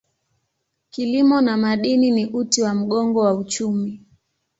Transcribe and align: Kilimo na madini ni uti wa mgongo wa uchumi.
Kilimo 0.89 1.41
na 1.41 1.57
madini 1.57 2.11
ni 2.11 2.25
uti 2.25 2.61
wa 2.61 2.73
mgongo 2.73 3.19
wa 3.21 3.33
uchumi. 3.33 4.01